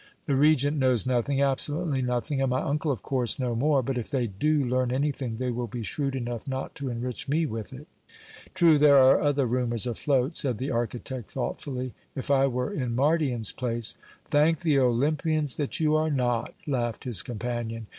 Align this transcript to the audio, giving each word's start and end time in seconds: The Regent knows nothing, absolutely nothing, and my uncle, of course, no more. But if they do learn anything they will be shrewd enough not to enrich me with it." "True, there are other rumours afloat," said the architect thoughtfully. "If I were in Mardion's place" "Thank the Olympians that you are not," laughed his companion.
The 0.25 0.35
Regent 0.35 0.77
knows 0.77 1.05
nothing, 1.05 1.43
absolutely 1.43 2.01
nothing, 2.01 2.41
and 2.41 2.49
my 2.49 2.63
uncle, 2.63 2.91
of 2.91 3.03
course, 3.03 3.37
no 3.37 3.53
more. 3.55 3.83
But 3.83 3.99
if 3.99 4.09
they 4.09 4.25
do 4.25 4.65
learn 4.65 4.91
anything 4.91 5.37
they 5.37 5.51
will 5.51 5.67
be 5.67 5.83
shrewd 5.83 6.15
enough 6.15 6.47
not 6.47 6.73
to 6.77 6.89
enrich 6.89 7.27
me 7.29 7.45
with 7.45 7.71
it." 7.71 7.85
"True, 8.55 8.79
there 8.79 8.97
are 8.97 9.21
other 9.21 9.45
rumours 9.45 9.85
afloat," 9.85 10.35
said 10.35 10.57
the 10.57 10.71
architect 10.71 11.29
thoughtfully. 11.29 11.93
"If 12.15 12.31
I 12.31 12.47
were 12.47 12.73
in 12.73 12.95
Mardion's 12.95 13.51
place" 13.51 13.93
"Thank 14.25 14.61
the 14.61 14.79
Olympians 14.79 15.55
that 15.57 15.79
you 15.79 15.95
are 15.95 16.09
not," 16.09 16.55
laughed 16.65 17.03
his 17.03 17.21
companion. 17.21 17.85